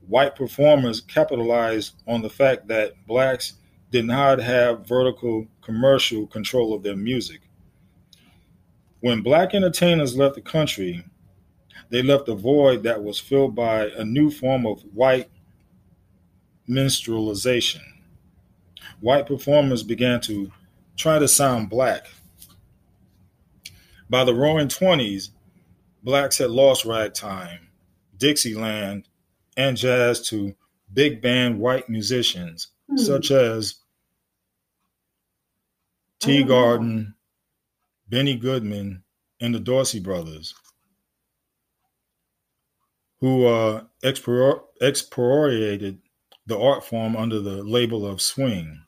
White 0.06 0.36
performers 0.36 1.00
capitalized 1.00 1.94
on 2.06 2.22
the 2.22 2.30
fact 2.30 2.68
that 2.68 2.94
blacks 3.06 3.54
did 3.90 4.04
not 4.04 4.38
have 4.38 4.86
vertical 4.86 5.46
commercial 5.62 6.26
control 6.26 6.74
of 6.74 6.82
their 6.82 6.96
music. 6.96 7.40
When 9.00 9.22
black 9.22 9.54
entertainers 9.54 10.16
left 10.16 10.34
the 10.34 10.40
country, 10.40 11.04
they 11.90 12.02
left 12.02 12.28
a 12.28 12.34
void 12.34 12.82
that 12.82 13.02
was 13.02 13.20
filled 13.20 13.54
by 13.54 13.86
a 13.96 14.04
new 14.04 14.30
form 14.30 14.66
of 14.66 14.82
white 14.94 15.30
minstrelization. 16.68 17.82
White 19.00 19.26
performers 19.26 19.82
began 19.82 20.20
to 20.22 20.50
try 20.96 21.18
to 21.18 21.28
sound 21.28 21.68
black 21.68 22.06
by 24.08 24.24
the 24.24 24.34
roaring 24.34 24.68
20s, 24.68 25.30
blacks 26.04 26.38
had 26.38 26.50
lost 26.50 26.84
ragtime, 26.84 27.70
Dixieland, 28.16 29.08
and 29.56 29.76
jazz 29.76 30.28
to 30.28 30.54
big 30.92 31.20
band 31.20 31.58
white 31.58 31.88
musicians 31.88 32.68
hmm. 32.88 32.96
such 32.96 33.30
as 33.30 33.76
Teagarden, 36.22 37.14
Benny 38.08 38.36
Goodman, 38.36 39.02
and 39.40 39.54
the 39.54 39.60
Dorsey 39.60 40.00
brothers, 40.00 40.54
who 43.20 43.46
uh, 43.46 43.84
expropriated 44.02 45.98
the 46.46 46.58
art 46.58 46.84
form 46.84 47.16
under 47.16 47.40
the 47.40 47.62
label 47.62 48.06
of 48.06 48.20
swing. 48.20 48.84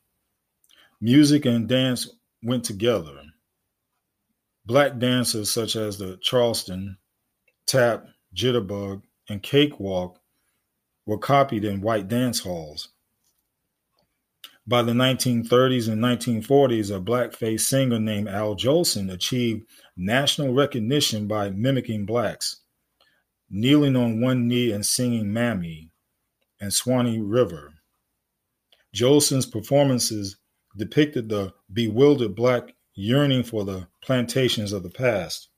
Music 1.01 1.45
and 1.45 1.69
dance 1.69 2.09
went 2.43 2.65
together. 2.65 3.21
Black 4.65 4.99
dancers 4.99 5.51
such 5.51 5.77
as 5.77 5.99
the 5.99 6.19
Charleston, 6.23 6.99
tap, 7.67 8.07
jitterbug, 8.35 9.03
and 9.29 9.43
cakewalk 9.43 10.21
were 11.05 11.19
copied 11.19 11.65
in 11.65 11.81
white 11.81 12.09
dance 12.09 12.41
halls. 12.41 12.89
By 14.69 14.83
the 14.83 14.93
1930s 14.93 15.89
and 15.89 16.03
1940s, 16.03 16.95
a 16.95 17.01
blackface 17.01 17.61
singer 17.61 18.01
named 18.01 18.29
Al 18.29 18.57
Jolson 18.57 19.13
achieved 19.13 19.69
national 19.97 20.55
recognition 20.55 21.29
by 21.29 21.51
mimicking 21.51 22.05
blacks, 22.05 22.63
kneeling 23.49 23.95
on 23.95 24.21
one 24.21 24.49
knee 24.49 24.73
and 24.73 24.85
singing 24.85 25.33
Mammy 25.33 25.91
and 26.61 26.73
Swanee 26.73 27.21
River. 27.21 27.75
Jolson's 28.93 29.47
performances 29.47 30.37
depicted 30.77 31.29
the 31.29 31.53
bewildered 31.73 32.35
black 32.35 32.75
yearning 32.95 33.45
for 33.45 33.65
the 33.65 33.87
plantations 34.03 34.73
of 34.73 34.83
the 34.83 34.91
past. 34.91 35.49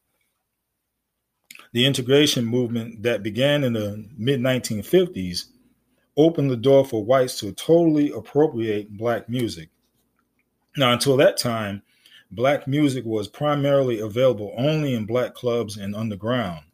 The 1.72 1.84
integration 1.84 2.44
movement 2.44 3.02
that 3.02 3.22
began 3.22 3.62
in 3.62 3.74
the 3.74 4.06
mid 4.16 4.40
1950s 4.40 5.46
opened 6.16 6.50
the 6.50 6.56
door 6.56 6.84
for 6.84 7.04
whites 7.04 7.38
to 7.40 7.52
totally 7.52 8.10
appropriate 8.10 8.96
black 8.96 9.28
music. 9.28 9.68
Now, 10.76 10.92
until 10.92 11.16
that 11.18 11.36
time, 11.36 11.82
black 12.30 12.66
music 12.66 13.04
was 13.04 13.28
primarily 13.28 14.00
available 14.00 14.54
only 14.56 14.94
in 14.94 15.06
black 15.06 15.34
clubs 15.34 15.76
and 15.76 15.94
underground. 15.94 16.64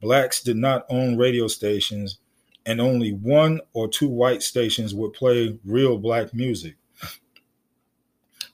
Blacks 0.00 0.42
did 0.42 0.56
not 0.56 0.84
own 0.90 1.16
radio 1.16 1.46
stations, 1.48 2.18
and 2.66 2.80
only 2.80 3.12
one 3.12 3.60
or 3.72 3.88
two 3.88 4.08
white 4.08 4.42
stations 4.42 4.94
would 4.94 5.12
play 5.12 5.58
real 5.64 5.96
black 5.98 6.34
music. 6.34 6.76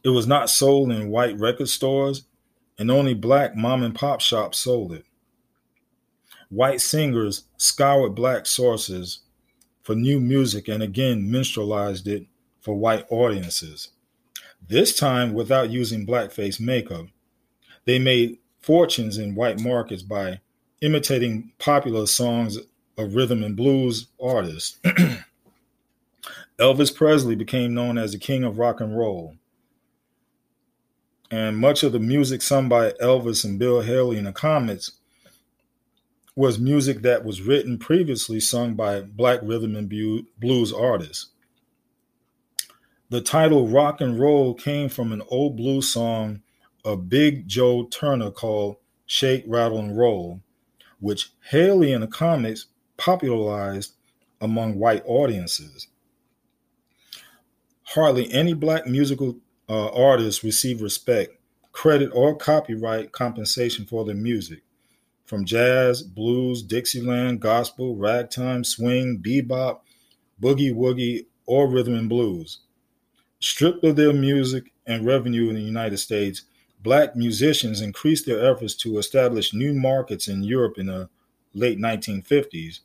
It 0.04 0.10
was 0.10 0.26
not 0.26 0.48
sold 0.48 0.92
in 0.92 1.10
white 1.10 1.38
record 1.38 1.68
stores, 1.68 2.24
and 2.78 2.90
only 2.90 3.14
black 3.14 3.56
mom 3.56 3.82
and 3.82 3.94
pop 3.94 4.20
shops 4.20 4.58
sold 4.58 4.92
it. 4.92 5.04
White 6.50 6.80
singers 6.80 7.44
scoured 7.56 8.14
black 8.14 8.46
sources 8.46 9.20
for 9.82 9.94
new 9.94 10.20
music 10.20 10.68
and 10.68 10.82
again 10.82 11.30
minstrelized 11.30 12.08
it 12.08 12.26
for 12.60 12.74
white 12.74 13.06
audiences. 13.10 13.90
This 14.66 14.96
time 14.96 15.34
without 15.34 15.70
using 15.70 16.06
blackface 16.06 16.60
makeup. 16.60 17.06
They 17.84 17.98
made 17.98 18.38
fortunes 18.60 19.18
in 19.18 19.34
white 19.34 19.60
markets 19.60 20.02
by 20.02 20.40
imitating 20.80 21.52
popular 21.58 22.06
songs 22.06 22.58
of 22.96 23.14
rhythm 23.14 23.42
and 23.42 23.56
blues 23.56 24.08
artists. 24.20 24.78
Elvis 26.58 26.94
Presley 26.94 27.34
became 27.34 27.72
known 27.72 27.96
as 27.96 28.12
the 28.12 28.18
king 28.18 28.44
of 28.44 28.58
rock 28.58 28.80
and 28.80 28.96
roll. 28.96 29.36
And 31.30 31.56
much 31.56 31.82
of 31.82 31.92
the 31.92 31.98
music 31.98 32.42
sung 32.42 32.68
by 32.68 32.92
Elvis 33.02 33.44
and 33.44 33.58
Bill 33.58 33.82
Haley 33.82 34.18
in 34.18 34.24
the 34.24 34.32
Comets 34.32 34.92
was 36.38 36.56
music 36.56 37.02
that 37.02 37.24
was 37.24 37.42
written 37.42 37.76
previously 37.76 38.38
sung 38.38 38.74
by 38.74 39.00
black 39.00 39.40
rhythm 39.42 39.74
and 39.74 39.92
blues 40.38 40.72
artists. 40.72 41.30
The 43.10 43.20
title 43.20 43.66
rock 43.66 44.00
and 44.00 44.20
roll 44.20 44.54
came 44.54 44.88
from 44.88 45.10
an 45.10 45.20
old 45.30 45.56
blues 45.56 45.92
song 45.92 46.42
of 46.84 47.08
Big 47.08 47.48
Joe 47.48 47.86
Turner 47.86 48.30
called 48.30 48.76
Shake, 49.04 49.42
Rattle, 49.48 49.80
and 49.80 49.98
Roll, 49.98 50.40
which 51.00 51.32
Haley 51.50 51.92
and 51.92 52.04
the 52.04 52.06
Comets 52.06 52.66
popularized 52.96 53.94
among 54.40 54.78
white 54.78 55.02
audiences. 55.06 55.88
Hardly 57.82 58.32
any 58.32 58.54
black 58.54 58.86
musical 58.86 59.38
uh, 59.68 59.88
artists 59.88 60.44
received 60.44 60.82
respect, 60.82 61.32
credit, 61.72 62.10
or 62.12 62.36
copyright 62.36 63.10
compensation 63.10 63.86
for 63.86 64.04
their 64.04 64.14
music 64.14 64.62
from 65.28 65.44
jazz, 65.44 66.02
blues, 66.02 66.62
Dixieland, 66.62 67.40
gospel, 67.40 67.96
ragtime, 67.96 68.64
swing, 68.64 69.18
bebop, 69.18 69.80
boogie 70.40 70.74
woogie, 70.74 71.26
or 71.46 71.68
rhythm 71.68 71.94
and 71.94 72.08
blues. 72.08 72.60
Stripped 73.38 73.84
of 73.84 73.96
their 73.96 74.12
music 74.12 74.72
and 74.86 75.06
revenue 75.06 75.48
in 75.50 75.54
the 75.54 75.60
United 75.60 75.98
States, 75.98 76.42
black 76.82 77.14
musicians 77.14 77.80
increased 77.80 78.24
their 78.24 78.50
efforts 78.50 78.74
to 78.76 78.98
establish 78.98 79.52
new 79.52 79.74
markets 79.74 80.28
in 80.28 80.42
Europe 80.42 80.78
in 80.78 80.86
the 80.86 81.08
late 81.52 81.78
1950s, 81.78 82.80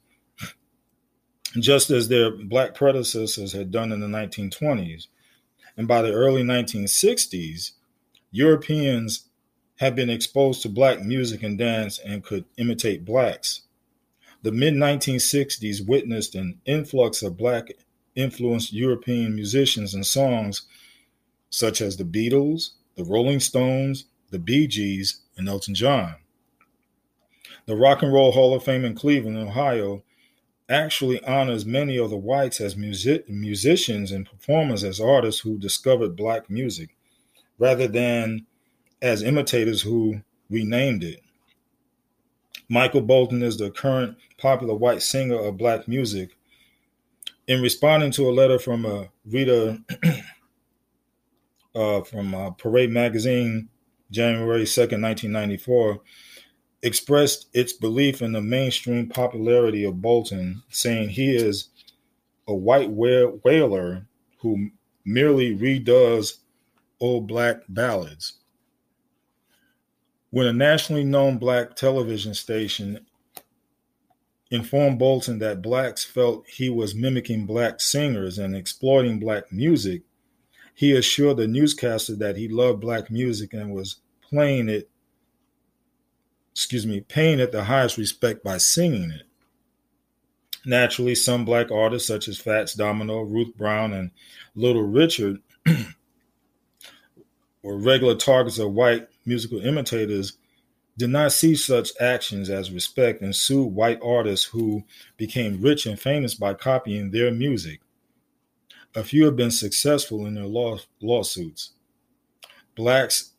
just 1.60 1.90
as 1.90 2.08
their 2.10 2.30
black 2.30 2.76
predecessors 2.76 3.54
had 3.54 3.72
done 3.72 3.92
in 3.92 4.02
the 4.02 4.08
1920s. 4.08 5.08
And 5.78 5.88
by 5.88 6.02
the 6.02 6.12
early 6.12 6.44
1960s, 6.44 7.72
Europeans 8.32 9.30
had 9.78 9.96
been 9.96 10.10
exposed 10.10 10.62
to 10.62 10.70
black 10.70 11.02
music 11.02 11.44
and 11.44 11.58
dance 11.58 12.00
and 12.00 12.24
could 12.24 12.46
imitate 12.58 13.06
blacks. 13.06 13.62
The 14.44 14.52
mid 14.52 14.74
1960s 14.74 15.86
witnessed 15.88 16.36
an 16.36 16.60
influx 16.66 17.22
of 17.22 17.38
black 17.38 17.70
influenced 18.16 18.74
European 18.74 19.36
musicians 19.36 19.94
and 19.94 20.06
songs 20.06 20.64
such 21.50 21.82
as 21.82 21.98
the 21.98 22.04
Beatles, 22.04 22.72
the 22.96 23.04
Rolling 23.04 23.40
Stones, 23.40 24.06
the 24.32 24.40
Bee 24.40 24.68
Gees, 24.68 25.22
and 25.38 25.48
Elton 25.48 25.76
John. 25.76 26.16
The 27.66 27.76
Rock 27.76 28.02
and 28.02 28.12
Roll 28.12 28.32
Hall 28.32 28.54
of 28.54 28.64
Fame 28.64 28.84
in 28.84 28.96
Cleveland, 28.96 29.38
Ohio, 29.38 30.04
actually 30.68 31.24
honors 31.24 31.66
many 31.66 31.98
of 31.98 32.10
the 32.10 32.18
whites 32.18 32.60
as 32.60 32.76
music- 32.76 33.30
musicians 33.30 34.12
and 34.12 34.26
performers 34.26 34.84
as 34.84 35.00
artists 35.00 35.42
who 35.42 35.58
discovered 35.58 36.16
black 36.16 36.50
music, 36.50 36.96
rather 37.58 37.88
than 37.88 38.46
as 39.04 39.22
imitators 39.22 39.82
who 39.82 40.22
renamed 40.50 41.04
it. 41.04 41.20
Michael 42.70 43.02
Bolton 43.02 43.44
is 43.44 43.58
the 43.58 43.70
current 43.70 44.18
popular 44.38 44.74
white 44.74 45.04
singer 45.04 45.38
of 45.38 45.58
black 45.58 45.88
music. 45.90 46.38
In 47.46 47.62
responding 47.62 48.12
to 48.12 48.30
a 48.30 48.32
letter 48.32 48.58
from 48.58 48.86
a 48.86 49.10
reader 49.26 49.78
uh, 51.76 52.02
from 52.02 52.34
uh, 52.34 52.52
Parade 52.52 52.92
Magazine, 52.92 53.68
January 54.10 54.64
2nd, 54.64 55.02
1994, 55.02 56.00
expressed 56.82 57.48
its 57.54 57.74
belief 57.74 58.22
in 58.22 58.32
the 58.32 58.42
mainstream 58.42 59.10
popularity 59.10 59.84
of 59.84 60.02
Bolton, 60.02 60.64
saying 60.70 61.10
he 61.10 61.36
is 61.36 61.70
a 62.48 62.56
white 62.56 62.90
wailer 62.90 64.06
who 64.40 64.70
merely 65.04 65.58
redoes 65.58 66.38
old 67.02 67.28
black 67.28 67.58
ballads. 67.68 68.40
When 70.34 70.48
a 70.48 70.52
nationally 70.52 71.04
known 71.04 71.38
black 71.38 71.76
television 71.76 72.34
station 72.34 73.06
informed 74.50 74.98
Bolton 74.98 75.38
that 75.38 75.62
blacks 75.62 76.04
felt 76.04 76.50
he 76.50 76.72
was 76.72 76.96
mimicking 76.96 77.46
black 77.46 77.80
singers 77.80 78.40
and 78.40 78.56
exploiting 78.56 79.20
black 79.20 79.52
music, 79.52 80.02
he 80.74 80.98
assured 80.98 81.38
the 81.38 81.46
newscaster 81.46 82.16
that 82.16 82.36
he 82.36 82.48
loved 82.48 82.82
black 82.82 83.12
music 83.12 83.54
and 83.54 83.76
was 83.76 83.98
playing 84.28 84.70
it, 84.70 84.90
excuse 86.52 86.88
me, 86.88 87.02
paying 87.02 87.40
it 87.40 87.52
the 87.52 87.66
highest 87.66 88.00
respect 88.00 88.44
by 88.44 88.58
singing 88.58 89.12
it. 89.12 89.28
Naturally, 90.66 91.14
some 91.14 91.46
black 91.46 91.70
artists 91.70 92.08
such 92.08 92.28
as 92.28 92.40
Fats 92.40 92.74
Domino, 92.74 93.22
Ruth 93.22 93.56
Brown, 93.56 93.94
and 93.94 94.10
Little 94.56 94.82
Richard 94.82 95.38
were 97.62 97.78
regular 97.78 98.16
targets 98.16 98.58
of 98.58 98.72
white 98.72 99.10
musical 99.26 99.60
imitators 99.60 100.38
did 100.98 101.10
not 101.10 101.32
see 101.32 101.56
such 101.56 101.92
actions 102.00 102.50
as 102.50 102.72
respect 102.72 103.22
and 103.22 103.36
sued 103.36 103.74
white 103.74 104.00
artists 104.04 104.46
who 104.46 104.84
became 105.18 105.62
rich 105.62 105.86
and 105.86 106.00
famous 106.00 106.36
by 106.36 106.54
copying 106.54 107.10
their 107.10 107.32
music. 107.32 107.82
A 108.96 109.04
few 109.04 109.26
have 109.26 109.36
been 109.36 109.52
successful 109.52 110.26
in 110.28 110.36
their 110.36 110.46
law- 110.46 110.78
lawsuits. 111.02 111.72
Blacks' 112.76 113.32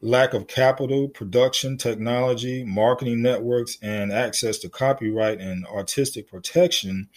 lack 0.00 0.34
of 0.34 0.48
capital, 0.48 1.08
production, 1.08 1.76
technology, 1.76 2.64
marketing 2.64 3.22
networks, 3.22 3.78
and 3.80 4.12
access 4.12 4.58
to 4.58 4.68
copyright 4.68 5.40
and 5.40 5.66
artistic 5.66 6.28
protection 6.28 7.08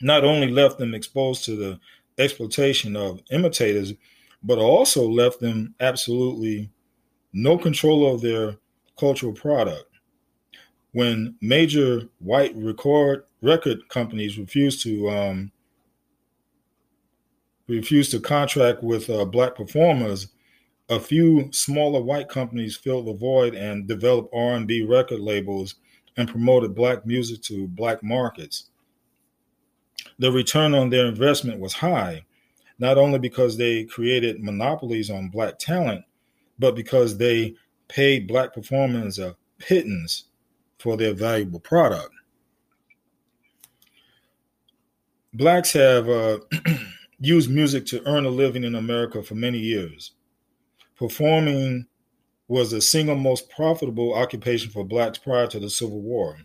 not 0.00 0.24
only 0.24 0.48
left 0.48 0.78
them 0.78 0.94
exposed 0.94 1.44
to 1.44 1.56
the 1.56 1.80
exploitation 2.18 2.94
of 2.96 3.20
imitators, 3.30 3.94
but 4.42 4.58
also 4.58 5.08
left 5.08 5.40
them 5.40 5.74
absolutely 5.80 6.70
no 7.32 7.58
control 7.58 8.12
of 8.14 8.20
their 8.20 8.56
cultural 8.98 9.32
product. 9.32 9.84
When 10.92 11.36
major 11.40 12.08
white 12.18 12.54
record 12.56 13.24
record 13.42 13.88
companies 13.88 14.38
refused 14.38 14.82
to 14.82 15.08
um, 15.10 15.52
refused 17.68 18.10
to 18.12 18.20
contract 18.20 18.82
with 18.82 19.08
uh, 19.10 19.24
black 19.24 19.54
performers, 19.54 20.28
a 20.88 20.98
few 20.98 21.50
smaller 21.52 22.00
white 22.00 22.28
companies 22.28 22.76
filled 22.76 23.06
the 23.06 23.12
void 23.12 23.54
and 23.54 23.86
developed 23.86 24.34
R&B 24.34 24.84
record 24.84 25.20
labels 25.20 25.74
and 26.16 26.28
promoted 26.28 26.74
black 26.74 27.04
music 27.06 27.42
to 27.42 27.68
black 27.68 28.02
markets. 28.02 28.70
The 30.18 30.32
return 30.32 30.74
on 30.74 30.90
their 30.90 31.06
investment 31.06 31.60
was 31.60 31.74
high, 31.74 32.24
not 32.78 32.98
only 32.98 33.18
because 33.18 33.56
they 33.56 33.84
created 33.84 34.42
monopolies 34.42 35.10
on 35.10 35.28
black 35.28 35.58
talent, 35.58 36.04
but 36.58 36.74
because 36.74 37.18
they 37.18 37.54
paid 37.88 38.26
black 38.28 38.52
performers 38.52 39.18
a 39.18 39.36
pittance 39.58 40.24
for 40.78 40.96
their 40.96 41.14
valuable 41.14 41.60
product. 41.60 42.12
Blacks 45.34 45.72
have 45.72 46.08
uh, 46.08 46.38
used 47.20 47.50
music 47.50 47.86
to 47.86 48.06
earn 48.06 48.24
a 48.24 48.30
living 48.30 48.64
in 48.64 48.74
America 48.74 49.22
for 49.22 49.34
many 49.34 49.58
years. 49.58 50.12
Performing 50.96 51.86
was 52.48 52.70
the 52.70 52.80
single 52.80 53.14
most 53.14 53.50
profitable 53.50 54.14
occupation 54.14 54.70
for 54.70 54.84
blacks 54.84 55.18
prior 55.18 55.46
to 55.46 55.60
the 55.60 55.68
Civil 55.68 56.00
War. 56.00 56.38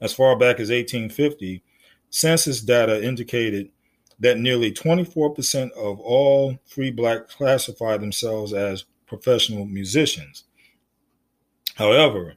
As 0.00 0.14
far 0.14 0.36
back 0.36 0.58
as 0.58 0.70
1850, 0.70 1.62
census 2.08 2.60
data 2.62 3.04
indicated 3.04 3.70
that 4.20 4.38
nearly 4.38 4.70
24% 4.70 5.72
of 5.72 5.98
all 6.00 6.58
free 6.66 6.90
black 6.90 7.28
classified 7.28 8.00
themselves 8.00 8.52
as 8.52 8.84
professional 9.06 9.64
musicians. 9.64 10.44
However, 11.74 12.34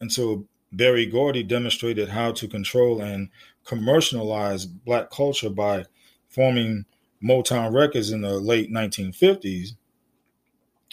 until 0.00 0.44
Berry 0.72 1.06
Gordy 1.06 1.42
demonstrated 1.42 2.08
how 2.08 2.32
to 2.32 2.48
control 2.48 3.00
and 3.00 3.28
commercialize 3.64 4.64
black 4.64 5.10
culture 5.10 5.50
by 5.50 5.84
forming 6.28 6.84
Motown 7.22 7.72
Records 7.72 8.12
in 8.12 8.20
the 8.20 8.38
late 8.38 8.70
1950s, 8.70 9.70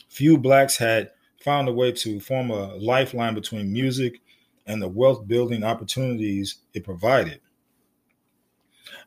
few 0.10 0.38
blacks 0.38 0.78
had 0.78 1.12
found 1.44 1.68
a 1.68 1.74
way 1.74 1.92
to 1.92 2.20
form 2.20 2.50
a 2.50 2.76
lifeline 2.76 3.36
between 3.36 3.72
music 3.72 4.22
and 4.66 4.82
the 4.82 4.88
wealth 4.88 5.28
building 5.28 5.64
opportunities 5.64 6.60
it 6.74 6.84
provided. 6.84 7.42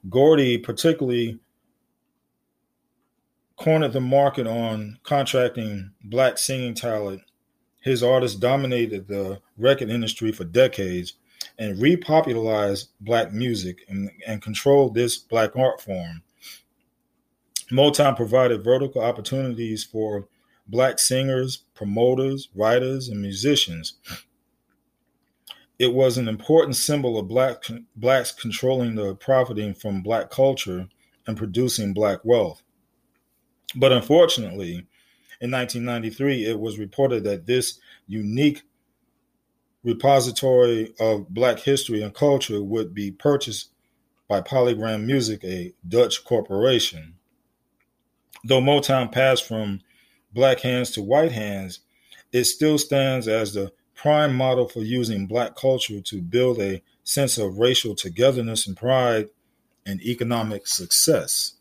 Gordy 0.08 0.58
particularly 0.58 1.38
cornered 3.56 3.92
the 3.92 4.00
market 4.00 4.46
on 4.46 4.98
contracting 5.02 5.90
black 6.04 6.38
singing 6.38 6.74
talent. 6.74 7.22
His 7.80 8.02
artists 8.02 8.38
dominated 8.38 9.08
the 9.08 9.40
record 9.56 9.90
industry 9.90 10.32
for 10.32 10.44
decades 10.44 11.14
and 11.58 11.78
repopularized 11.78 12.88
black 13.00 13.32
music 13.32 13.84
and, 13.88 14.10
and 14.26 14.42
controlled 14.42 14.94
this 14.94 15.16
black 15.16 15.56
art 15.56 15.80
form. 15.80 16.22
Motown 17.70 18.16
provided 18.16 18.62
vertical 18.62 19.02
opportunities 19.02 19.82
for 19.84 20.28
black 20.68 20.98
singers, 20.98 21.64
promoters, 21.74 22.48
writers, 22.54 23.08
and 23.08 23.20
musicians. 23.20 23.94
It 25.78 25.92
was 25.92 26.16
an 26.16 26.28
important 26.28 26.76
symbol 26.76 27.18
of 27.18 27.28
black 27.28 27.64
blacks 27.96 28.32
controlling 28.32 28.94
the 28.94 29.14
profiting 29.14 29.74
from 29.74 30.02
black 30.02 30.30
culture 30.30 30.88
and 31.26 31.36
producing 31.36 31.92
black 31.92 32.24
wealth. 32.24 32.62
But 33.74 33.92
unfortunately, 33.92 34.86
in 35.40 35.50
1993, 35.50 36.46
it 36.46 36.58
was 36.58 36.78
reported 36.78 37.24
that 37.24 37.46
this 37.46 37.78
unique 38.06 38.62
repository 39.84 40.94
of 40.98 41.28
black 41.28 41.58
history 41.60 42.02
and 42.02 42.14
culture 42.14 42.62
would 42.62 42.94
be 42.94 43.10
purchased 43.10 43.70
by 44.28 44.40
Polygram 44.40 45.04
Music, 45.04 45.44
a 45.44 45.74
Dutch 45.86 46.24
corporation. 46.24 47.14
Though 48.44 48.60
Motown 48.60 49.12
passed 49.12 49.46
from 49.46 49.82
black 50.32 50.60
hands 50.60 50.90
to 50.92 51.02
white 51.02 51.32
hands, 51.32 51.80
it 52.32 52.44
still 52.44 52.78
stands 52.78 53.28
as 53.28 53.54
the 53.54 53.72
prime 53.96 54.36
model 54.36 54.68
for 54.68 54.80
using 54.80 55.26
black 55.26 55.56
culture 55.56 56.00
to 56.00 56.20
build 56.20 56.60
a 56.60 56.82
sense 57.02 57.38
of 57.38 57.58
racial 57.58 57.94
togetherness 57.94 58.66
and 58.66 58.76
pride 58.76 59.28
and 59.86 60.00
economic 60.02 60.66
success. 60.66 61.54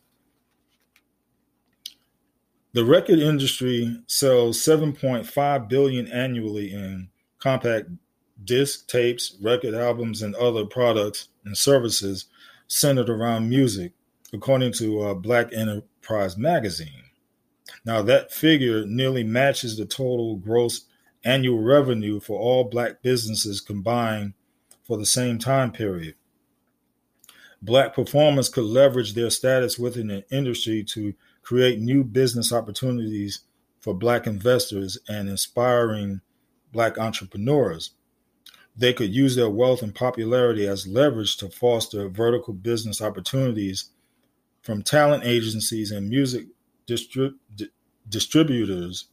The 2.74 2.84
record 2.84 3.19
industry 3.19 4.02
sells 4.08 4.60
7.5 4.60 5.69
billion 5.69 6.12
annually 6.12 6.74
in 6.74 7.08
compact 7.39 7.89
disc, 8.43 8.88
tapes, 8.88 9.38
record 9.41 9.74
albums, 9.74 10.21
and 10.21 10.36
other 10.36 10.65
products 10.65 11.30
and 11.45 11.58
services 11.58 12.26
centered 12.67 13.10
around 13.10 13.50
music, 13.50 13.93
according 14.34 14.74
to 14.74 15.02
uh, 15.02 15.13
Black 15.13 15.54
Enterprise 15.54 16.38
magazine. 16.38 17.04
Now, 17.86 18.02
that 18.02 18.34
figure 18.34 18.86
nearly 18.86 19.24
matches 19.24 19.78
the 19.78 19.86
total 19.86 20.36
gross 20.36 20.86
annual 21.26 21.60
revenue 21.60 22.20
for 22.20 22.40
all 22.40 22.64
black 22.64 23.02
businesses 23.02 23.60
combined 23.60 24.34
for 24.84 24.98
the 24.98 25.06
same 25.06 25.40
time 25.40 25.72
period. 25.72 26.16
Black 27.62 27.96
performers 27.96 28.48
could 28.48 28.66
leverage 28.66 29.14
their 29.14 29.32
status 29.32 29.80
within 29.80 30.08
the 30.08 30.24
industry 30.30 30.84
to 30.84 31.16
create 31.42 31.80
new 31.80 32.04
business 32.04 32.54
opportunities 32.54 33.42
for 33.80 33.94
black 33.94 34.28
investors 34.28 35.00
and 35.10 35.28
inspiring 35.28 36.22
black 36.72 37.00
entrepreneurs. 37.00 37.92
They 38.78 38.94
could 38.94 39.14
use 39.14 39.36
their 39.36 39.50
wealth 39.50 39.82
and 39.82 39.96
popularity 39.96 40.68
as 40.68 40.86
leverage 40.86 41.38
to 41.38 41.50
foster 41.50 42.08
vertical 42.10 42.54
business 42.54 43.02
opportunities 43.02 43.90
from 44.62 44.84
talent 44.84 45.24
agencies 45.24 45.92
and 45.92 46.10
music 46.10 46.48
distrib- 46.88 47.36
di- 47.56 47.70
distributors 48.10 49.06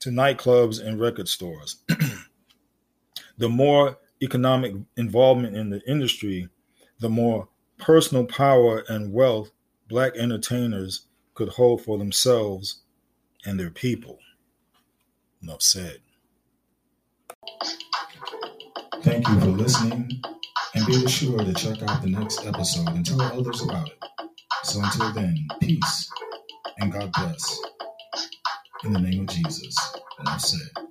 to 0.00 0.10
nightclubs 0.10 0.84
and 0.84 1.00
record 1.00 1.28
stores. 1.28 1.76
the 3.38 3.48
more 3.48 3.98
economic 4.22 4.74
involvement 4.96 5.56
in 5.56 5.70
the 5.70 5.80
industry, 5.88 6.48
the 6.98 7.08
more 7.08 7.48
personal 7.78 8.24
power 8.26 8.84
and 8.88 9.12
wealth 9.12 9.50
black 9.88 10.16
entertainers 10.16 11.06
could 11.34 11.48
hold 11.48 11.82
for 11.82 11.98
themselves 11.98 12.82
and 13.44 13.58
their 13.58 13.70
people. 13.70 14.18
Enough 15.42 15.62
said. 15.62 15.98
Thank 19.02 19.26
you 19.28 19.40
for 19.40 19.46
listening, 19.46 20.20
and 20.74 20.86
be 20.86 21.08
sure 21.08 21.38
to 21.38 21.54
check 21.54 21.82
out 21.82 22.02
the 22.02 22.08
next 22.10 22.44
episode 22.46 22.88
and 22.88 23.04
tell 23.04 23.22
others 23.22 23.62
about 23.62 23.88
it. 23.88 23.98
So 24.62 24.80
until 24.82 25.12
then, 25.12 25.48
peace 25.60 26.10
and 26.78 26.92
God 26.92 27.10
bless. 27.12 27.60
In 28.84 28.94
the 28.94 29.00
name 29.00 29.22
of 29.22 29.26
Jesus. 29.28 29.76
And 30.18 30.28
i 30.28 30.38
said. 30.38 30.89